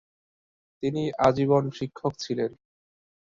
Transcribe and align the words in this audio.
তিনি 0.83 1.03
আজীবন 1.19 1.63
শিক্ষক 1.71 2.13
ছিলেন। 2.19 2.51